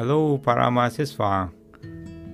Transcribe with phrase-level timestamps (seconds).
[0.00, 1.52] Halo para mahasiswa,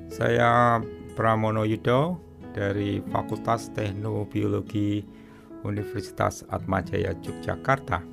[0.07, 0.79] saya
[1.19, 2.15] Pramono Yudo
[2.55, 5.03] dari Fakultas Teknobiologi
[5.67, 8.07] Universitas Atmajaya Yogyakarta.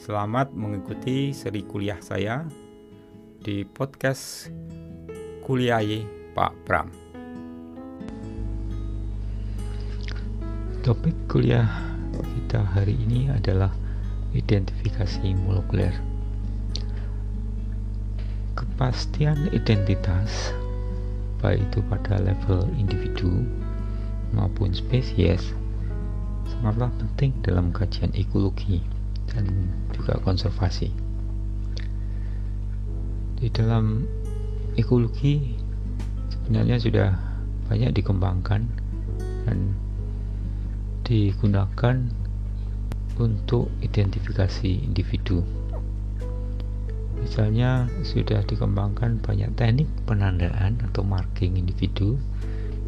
[0.00, 2.48] Selamat mengikuti seri kuliah saya
[3.44, 4.48] di podcast
[5.44, 6.88] Kuliahi Pak Pram.
[10.80, 11.68] Topik kuliah
[12.16, 13.76] kita hari ini adalah
[14.32, 16.09] identifikasi molekuler
[18.80, 20.56] kepastian identitas
[21.44, 23.44] baik itu pada level individu
[24.32, 25.52] maupun spesies
[26.48, 28.80] sangatlah penting dalam kajian ekologi
[29.28, 30.88] dan juga konservasi.
[33.36, 34.08] Di dalam
[34.80, 35.60] ekologi
[36.32, 37.12] sebenarnya sudah
[37.68, 38.64] banyak dikembangkan
[39.44, 39.76] dan
[41.04, 42.00] digunakan
[43.20, 45.44] untuk identifikasi individu
[47.20, 52.16] Misalnya sudah dikembangkan banyak teknik penandaan atau marking individu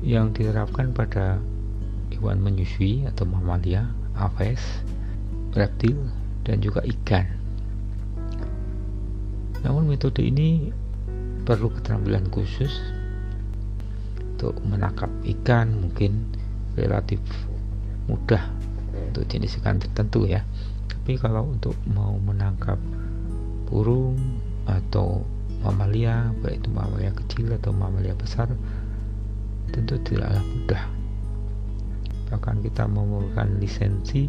[0.01, 1.39] yang diterapkan pada
[2.11, 4.83] hewan menyusui atau mamalia, aves,
[5.53, 5.97] reptil,
[6.43, 7.29] dan juga ikan.
[9.63, 10.75] Namun metode ini
[11.47, 12.73] perlu keterampilan khusus
[14.35, 16.27] untuk menangkap ikan mungkin
[16.75, 17.23] relatif
[18.11, 18.51] mudah
[19.13, 20.43] untuk jenis ikan tertentu ya.
[20.91, 22.79] Tapi kalau untuk mau menangkap
[23.73, 24.21] burung
[24.69, 25.25] atau
[25.65, 28.53] mamalia baik itu mamalia kecil atau mamalia besar
[29.73, 30.85] tentu tidaklah mudah.
[32.29, 34.29] Bahkan kita memerlukan lisensi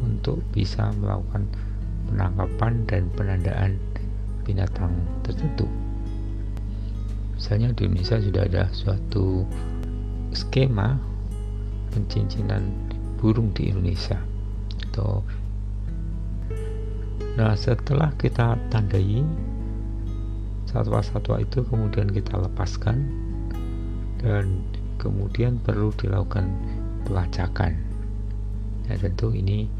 [0.00, 1.44] untuk bisa melakukan
[2.08, 3.76] penangkapan dan penandaan
[4.48, 5.68] binatang tertentu.
[7.36, 9.44] Misalnya di Indonesia sudah ada suatu
[10.32, 10.96] skema
[11.92, 12.64] pencincinan
[13.20, 14.16] burung di Indonesia
[14.90, 15.20] atau
[17.38, 19.22] Nah, setelah kita tandai
[20.66, 23.06] satwa-satwa itu kemudian kita lepaskan
[24.18, 24.62] dan
[24.98, 26.50] kemudian perlu dilakukan
[27.06, 27.78] pelacakan.
[28.86, 29.70] Nah, tentu ini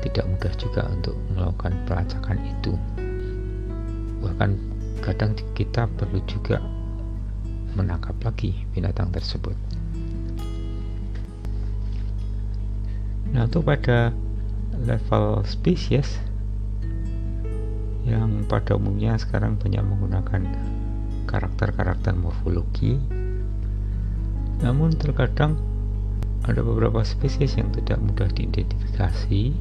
[0.00, 2.72] tidak mudah juga untuk melakukan pelacakan itu.
[4.22, 4.50] Bahkan
[5.02, 6.62] kadang kita perlu juga
[7.76, 9.54] menangkap lagi binatang tersebut.
[13.30, 14.10] Nah, untuk pada
[14.84, 16.20] level spesies
[18.08, 20.42] yang pada umumnya sekarang banyak menggunakan
[21.28, 22.96] karakter-karakter morfologi.
[24.60, 25.60] Namun terkadang
[26.48, 29.52] ada beberapa spesies yang tidak mudah diidentifikasi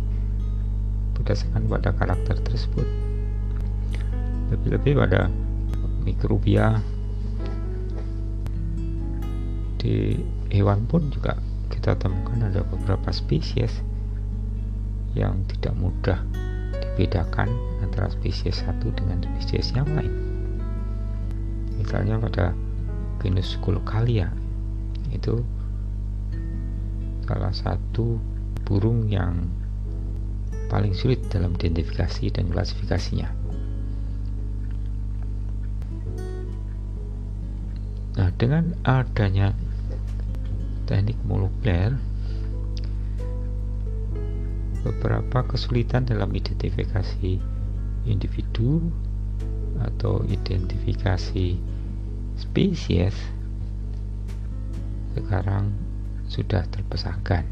[1.19, 2.88] berdasarkan pada karakter tersebut.
[4.56, 5.28] Lebih-lebih pada
[6.07, 6.80] mikrobia.
[9.80, 10.19] Di
[10.51, 11.40] hewan pun juga
[11.72, 13.80] kita temukan ada beberapa spesies
[15.18, 16.20] yang tidak mudah
[17.00, 17.50] bedakan
[17.80, 20.12] antara spesies satu dengan spesies yang lain.
[21.80, 22.52] Misalnya pada
[23.24, 24.30] genus Colcalia
[25.09, 25.42] itu
[27.25, 28.19] salah satu
[28.68, 29.48] burung yang
[30.69, 33.30] paling sulit dalam identifikasi dan klasifikasinya.
[38.19, 39.56] Nah, dengan adanya
[40.86, 41.96] teknik molekuler
[44.84, 47.40] beberapa kesulitan dalam identifikasi
[48.07, 48.79] individu
[49.79, 51.59] atau identifikasi
[52.40, 53.16] spesies
[55.16, 55.75] sekarang
[56.31, 57.44] sudah terpesahkan.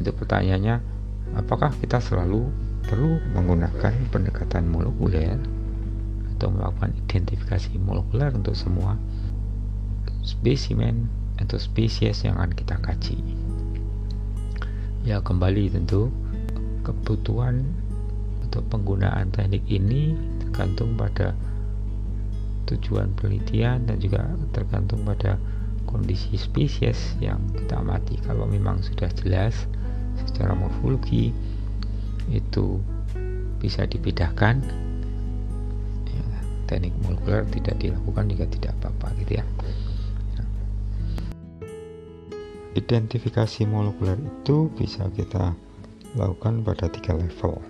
[0.00, 0.80] Itu pertanyaannya,
[1.36, 2.48] apakah kita selalu
[2.88, 5.36] perlu menggunakan pendekatan molekuler
[6.36, 8.96] atau melakukan identifikasi molekuler untuk semua
[10.24, 13.41] spesimen atau spesies yang akan kita kaji?
[15.02, 16.10] Ya kembali tentu
[16.86, 17.66] kebutuhan
[18.48, 21.34] atau penggunaan teknik ini tergantung pada
[22.70, 25.38] tujuan penelitian dan juga tergantung pada
[25.88, 28.16] kondisi spesies yang kita amati.
[28.22, 29.66] Kalau memang sudah jelas
[30.28, 31.34] secara morfologi
[32.30, 32.78] itu
[33.58, 34.62] bisa dibedakan
[36.06, 36.24] ya,
[36.70, 39.44] teknik molekuler tidak dilakukan juga tidak apa-apa gitu ya
[42.72, 45.52] Identifikasi molekuler itu bisa kita
[46.16, 47.60] lakukan pada tiga level,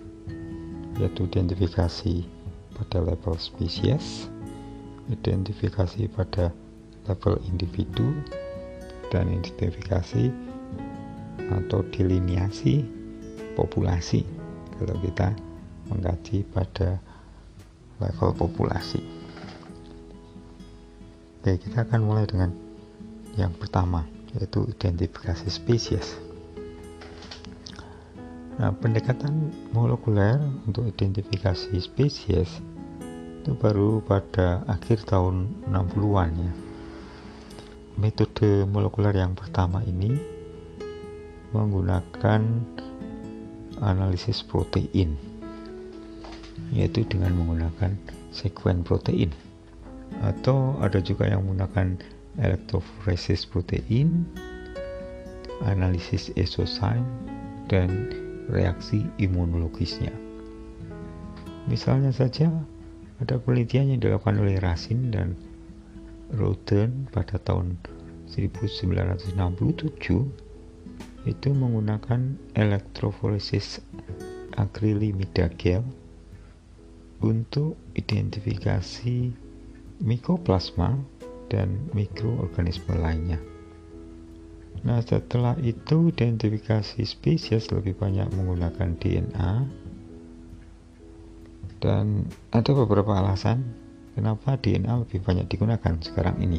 [0.95, 2.23] yaitu identifikasi
[2.79, 4.31] pada level spesies,
[5.11, 6.55] identifikasi pada
[7.11, 8.15] level individu,
[9.11, 10.31] dan identifikasi
[11.51, 12.87] atau deliniasi
[13.59, 14.23] populasi
[14.79, 15.35] kalau kita
[15.91, 17.03] mengkaji pada
[17.99, 19.03] level populasi.
[21.43, 22.55] Oke, kita akan mulai dengan
[23.35, 26.17] yang pertama yaitu identifikasi spesies.
[28.61, 30.39] Nah, pendekatan molekuler
[30.69, 32.61] untuk identifikasi spesies
[33.43, 36.53] itu baru pada akhir tahun 60-an ya.
[37.99, 40.15] Metode molekuler yang pertama ini
[41.53, 42.41] menggunakan
[43.83, 45.19] analisis protein
[46.73, 47.93] yaitu dengan menggunakan
[48.33, 49.29] sekuen protein
[50.25, 52.01] atau ada juga yang menggunakan
[52.41, 54.25] elektroforesis protein
[55.69, 57.05] analisis esosign
[57.69, 58.11] dan
[58.51, 60.13] reaksi imunologisnya.
[61.71, 62.51] Misalnya saja
[63.23, 65.39] ada penelitian yang dilakukan oleh Rasin dan
[66.35, 67.79] Roden pada tahun
[68.27, 69.39] 1967
[71.23, 73.79] itu menggunakan elektroforesis
[74.59, 75.87] akrilimida gel
[77.23, 79.31] untuk identifikasi
[80.03, 80.99] mikroplasma
[81.53, 83.37] dan mikroorganisme lainnya.
[84.83, 89.53] Nah, setelah itu identifikasi spesies lebih banyak menggunakan DNA
[91.85, 93.63] dan ada beberapa alasan
[94.17, 96.59] kenapa DNA lebih banyak digunakan sekarang ini.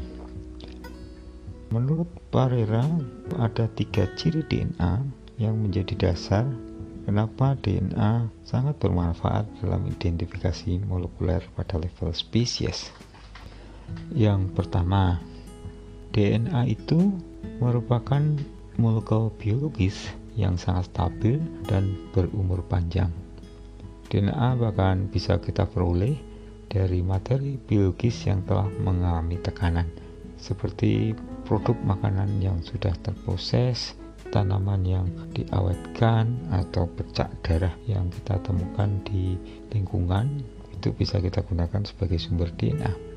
[1.74, 2.86] Menurut Parera,
[3.42, 5.02] ada tiga ciri DNA
[5.42, 6.46] yang menjadi dasar
[7.04, 12.94] kenapa DNA sangat bermanfaat dalam identifikasi molekuler pada level spesies.
[14.14, 15.18] Yang pertama,
[16.14, 17.14] DNA itu
[17.58, 18.22] merupakan
[18.78, 21.38] molekul biologis yang sangat stabil
[21.70, 23.10] dan berumur panjang.
[24.10, 26.14] DNA bahkan bisa kita peroleh
[26.70, 29.90] dari materi biologis yang telah mengalami tekanan,
[30.38, 31.14] seperti
[31.46, 33.94] produk makanan yang sudah terproses,
[34.34, 35.06] tanaman yang
[35.38, 39.38] diawetkan, atau pecak darah yang kita temukan di
[39.70, 40.42] lingkungan,
[40.74, 43.13] itu bisa kita gunakan sebagai sumber DNA.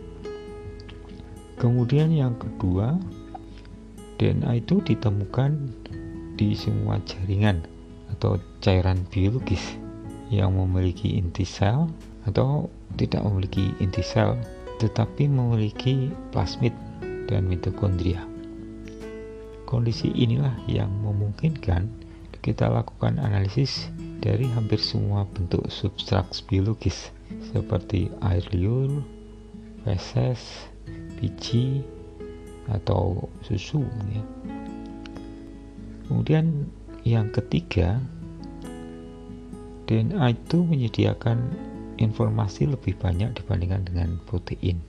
[1.57, 3.01] Kemudian yang kedua,
[4.21, 5.57] DNA itu ditemukan
[6.37, 7.65] di semua jaringan
[8.13, 9.81] atau cairan biologis
[10.29, 11.89] yang memiliki inti sel
[12.29, 12.69] atau
[13.01, 14.37] tidak memiliki inti sel
[14.77, 16.73] tetapi memiliki plasmid
[17.29, 18.21] dan mitokondria.
[19.65, 21.89] Kondisi inilah yang memungkinkan
[22.45, 23.91] kita lakukan analisis
[24.23, 27.11] dari hampir semua bentuk substrat biologis
[27.51, 29.03] seperti air liur,
[29.83, 30.71] feses,
[31.19, 31.83] biji
[32.71, 33.83] atau susu
[34.13, 34.23] ya.
[36.07, 36.71] Kemudian
[37.03, 37.99] yang ketiga
[39.87, 41.39] DNA itu menyediakan
[41.97, 44.83] informasi lebih banyak dibandingkan dengan protein.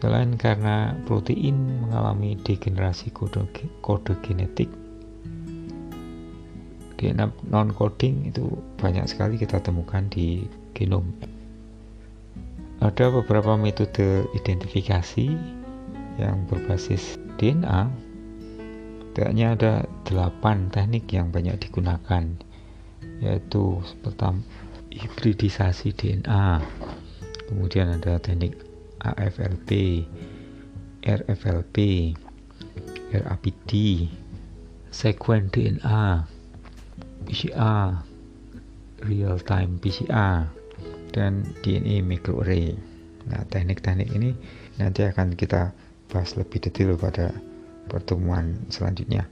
[0.00, 3.46] Selain karena protein mengalami degenerasi kode,
[3.84, 4.72] kode genetik,
[7.00, 8.44] DNA non-coding itu
[8.76, 10.44] banyak sekali kita temukan di
[10.76, 11.04] genom
[12.80, 15.28] ada beberapa metode identifikasi
[16.16, 17.92] yang berbasis DNA.
[19.12, 19.72] Tidaknya ada
[20.08, 22.24] delapan teknik yang banyak digunakan,
[23.20, 24.40] yaitu pertama
[24.88, 26.64] hibridisasi DNA,
[27.52, 28.56] kemudian ada teknik
[29.02, 30.02] AFLP,
[31.04, 31.76] RFLP,
[33.10, 33.72] RAPD,
[34.94, 36.24] sekuen DNA,
[37.26, 38.02] PCR,
[39.04, 40.59] real time PCR,
[41.10, 42.74] dan DNA microarray.
[43.28, 44.32] Nah, teknik-teknik ini
[44.80, 45.74] nanti akan kita
[46.10, 47.30] bahas lebih detail pada
[47.86, 49.26] pertemuan selanjutnya.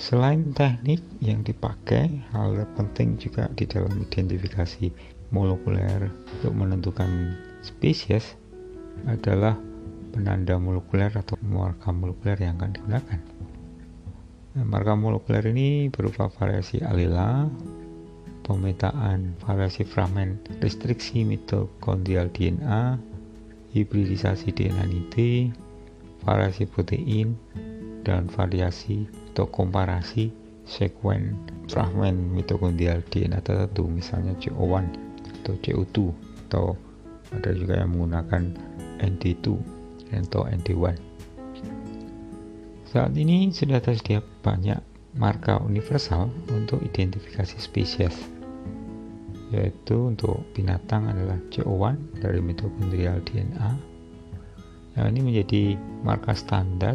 [0.00, 4.88] Selain teknik yang dipakai, hal penting juga di dalam identifikasi
[5.30, 8.34] molekuler untuk menentukan spesies
[9.04, 9.60] adalah
[10.10, 13.20] penanda molekuler atau marka molekuler yang akan digunakan.
[14.50, 17.46] Nah, marka molekuler ini berupa variasi alila,
[18.44, 22.98] pemetaan variasi fragmen restriksi mitokondrial DNA,
[23.72, 25.16] hibridisasi DNA NIT,
[26.24, 27.36] variasi protein,
[28.02, 30.32] dan variasi atau komparasi
[30.66, 31.36] sekuen
[31.70, 34.86] fragmen mitokondrial DNA tertentu, misalnya CO1
[35.42, 35.96] atau CO2
[36.48, 36.74] atau
[37.30, 38.42] ada juga yang menggunakan
[38.98, 39.46] ND2
[40.10, 40.98] atau ND1.
[42.90, 48.14] Saat ini sudah tersedia banyak marka universal untuk identifikasi spesies
[49.50, 53.70] yaitu untuk binatang adalah CO1 dari mitokondrial DNA
[54.94, 55.62] yang ini menjadi
[56.06, 56.94] marka standar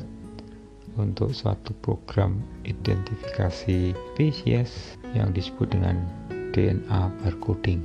[0.96, 6.00] untuk suatu program identifikasi spesies yang disebut dengan
[6.56, 7.84] DNA barcoding.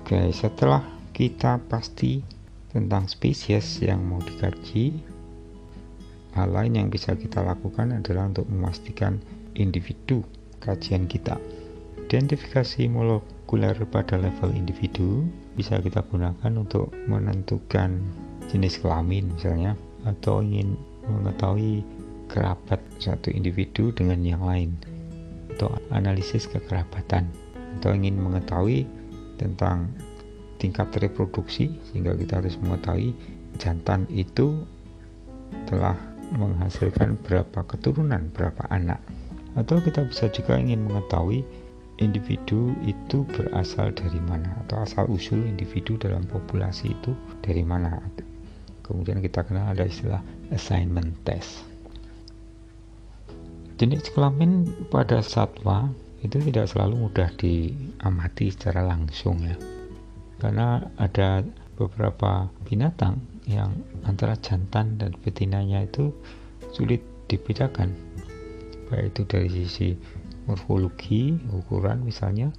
[0.00, 0.80] Oke, setelah
[1.12, 2.24] kita pasti
[2.72, 4.96] tentang spesies yang mau dikaji,
[6.34, 9.22] hal lain yang bisa kita lakukan adalah untuk memastikan
[9.54, 10.26] individu
[10.58, 11.38] kajian kita.
[12.04, 15.24] Identifikasi molekuler pada level individu
[15.54, 18.02] bisa kita gunakan untuk menentukan
[18.50, 20.76] jenis kelamin misalnya atau ingin
[21.06, 21.80] mengetahui
[22.28, 24.74] kerabat suatu individu dengan yang lain
[25.54, 27.30] atau analisis kekerabatan
[27.78, 28.84] atau ingin mengetahui
[29.38, 29.90] tentang
[30.58, 33.14] tingkat reproduksi sehingga kita harus mengetahui
[33.58, 34.66] jantan itu
[35.70, 35.94] telah
[36.32, 39.02] menghasilkan berapa keturunan, berapa anak.
[39.54, 41.44] Atau kita bisa juga ingin mengetahui
[42.02, 47.14] individu itu berasal dari mana atau asal usul individu dalam populasi itu
[47.44, 48.02] dari mana.
[48.84, 51.64] Kemudian kita kenal ada istilah assignment test.
[53.74, 55.90] Jenis kelamin pada satwa
[56.22, 59.56] itu tidak selalu mudah diamati secara langsung ya.
[60.38, 61.42] Karena ada
[61.74, 63.72] beberapa binatang yang
[64.08, 66.12] antara jantan dan betinanya itu
[66.72, 67.92] sulit dibedakan.
[68.88, 69.88] Baik itu dari sisi
[70.44, 72.52] morfologi ukuran misalnya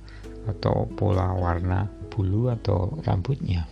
[0.45, 3.65] atau pola warna bulu atau rambutnya.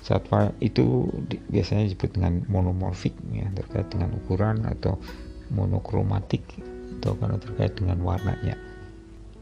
[0.00, 1.04] Satwa itu
[1.52, 4.96] biasanya disebut dengan monomorfik ya terkait dengan ukuran atau
[5.52, 6.44] monokromatik
[7.00, 8.56] atau karena terkait dengan warnanya.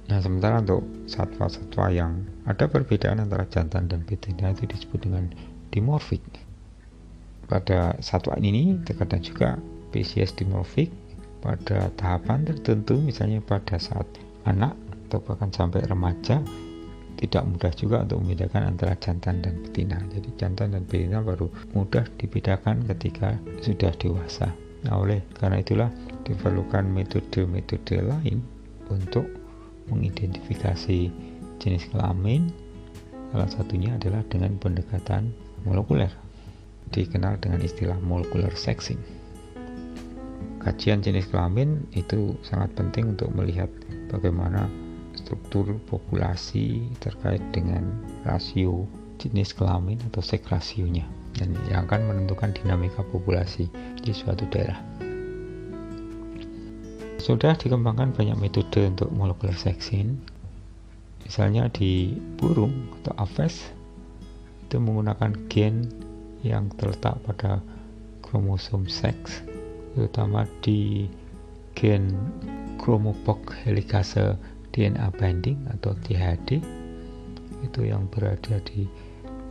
[0.07, 5.31] Nah sementara untuk satwa-satwa yang ada perbedaan antara jantan dan betina itu disebut dengan
[5.71, 6.23] dimorfik.
[7.47, 9.59] Pada satwa ini terkadang juga
[9.89, 10.91] spesies dimorfik
[11.41, 14.05] pada tahapan tertentu misalnya pada saat
[14.45, 14.75] anak
[15.07, 16.43] atau bahkan sampai remaja
[17.17, 19.97] tidak mudah juga untuk membedakan antara jantan dan betina.
[20.13, 24.53] Jadi jantan dan betina baru mudah dibedakan ketika sudah dewasa.
[24.85, 25.91] Nah oleh karena itulah
[26.29, 28.45] diperlukan metode-metode lain
[28.93, 29.25] untuk
[29.89, 31.09] mengidentifikasi
[31.57, 32.53] jenis kelamin.
[33.33, 35.33] Salah satunya adalah dengan pendekatan
[35.67, 36.15] molekuler
[36.95, 39.03] dikenal dengan istilah molecular sexing.
[40.63, 43.71] Kajian jenis kelamin itu sangat penting untuk melihat
[44.11, 44.71] bagaimana
[45.19, 47.87] struktur populasi terkait dengan
[48.23, 48.87] rasio
[49.19, 51.07] jenis kelamin atau seks rasionya
[51.39, 53.67] dan yang akan menentukan dinamika populasi
[54.03, 54.79] di suatu daerah.
[57.19, 60.15] Sudah dikembangkan banyak metode untuk molecular sexing,
[61.27, 63.76] misalnya di burung atau aves
[64.67, 65.87] itu menggunakan gen
[66.43, 67.63] yang terletak pada
[68.27, 69.47] kromosom seks
[69.95, 71.07] terutama di
[71.79, 72.11] gen
[72.83, 74.35] chromopok helikase
[74.75, 76.61] DNA binding atau THD
[77.65, 78.91] itu yang berada di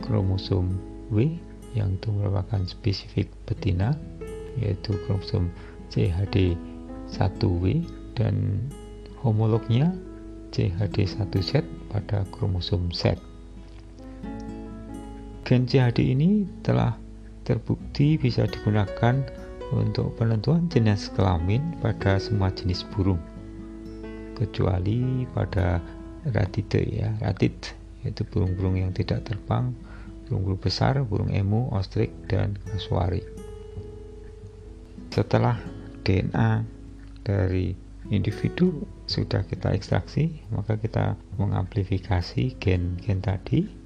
[0.04, 0.76] kromosom
[1.10, 1.32] W
[1.72, 3.96] yang itu merupakan spesifik betina
[4.60, 5.48] yaitu kromosom
[5.90, 7.64] CHD1W
[8.16, 8.60] dan
[9.20, 9.92] homolognya
[10.54, 13.18] CHD1Z pada kromosom Z
[15.46, 16.98] Gen CHD ini telah
[17.46, 19.22] terbukti bisa digunakan
[19.70, 23.22] untuk penentuan jenis kelamin pada semua jenis burung.
[24.34, 25.78] Kecuali pada
[26.34, 29.70] ratite ya ratit yaitu burung-burung yang tidak terbang
[30.26, 33.22] burung-burung besar burung emu ostrik dan kasuari
[35.14, 35.58] setelah
[36.02, 36.66] DNA
[37.22, 37.74] dari
[38.10, 43.85] individu sudah kita ekstraksi maka kita mengamplifikasi gen-gen tadi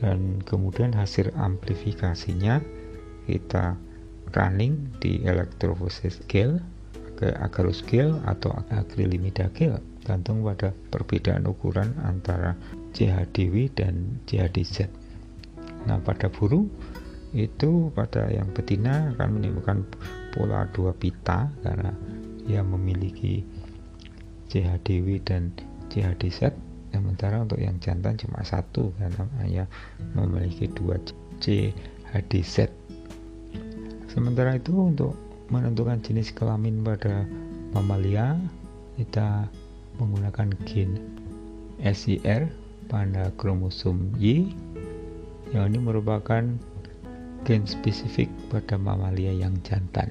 [0.00, 2.60] dan kemudian hasil amplifikasinya
[3.24, 3.76] kita
[4.36, 6.60] running di electrophoresis scale
[7.16, 12.54] ke agarose scale atau acrylimida scale gantung pada perbedaan ukuran antara
[12.92, 14.86] CHDW dan CHDZ
[15.88, 16.68] nah pada burung
[17.34, 19.82] itu pada yang betina akan menimbulkan
[20.32, 21.90] pola dua pita karena
[22.46, 23.42] ia memiliki
[24.46, 25.50] CHDW dan
[25.90, 26.65] CHDZ
[26.96, 29.64] sementara untuk yang jantan cuma satu karena hanya
[30.16, 30.96] memiliki dua
[31.38, 31.70] C
[32.10, 32.72] HDZ
[34.08, 35.12] sementara itu untuk
[35.52, 37.28] menentukan jenis kelamin pada
[37.76, 38.40] mamalia
[38.96, 39.44] kita
[40.00, 40.96] menggunakan gen
[41.80, 42.48] SIR
[42.88, 44.52] pada kromosom Y.
[45.52, 46.42] Yang ini merupakan
[47.46, 50.10] gen spesifik pada mamalia yang jantan.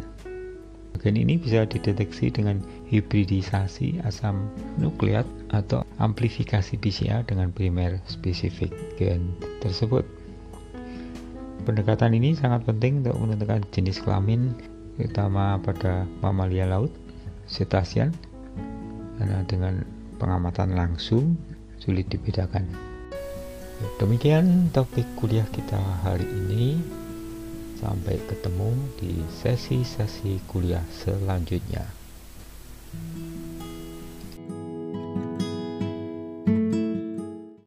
[0.95, 4.47] Gen ini bisa dideteksi dengan hibridisasi asam
[4.79, 10.03] nukleat atau amplifikasi PCR dengan primer spesifik gen tersebut.
[11.65, 14.53] Pendekatan ini sangat penting untuk menentukan jenis kelamin
[14.95, 16.91] terutama pada mamalia laut,
[17.49, 18.13] cetacean,
[19.17, 19.83] karena dengan
[20.21, 21.35] pengamatan langsung
[21.81, 22.67] sulit dibedakan.
[23.99, 26.79] Demikian topik kuliah kita hari ini.
[27.75, 32.04] Sampai ketemu di sesi-sesi kuliah selanjutnya.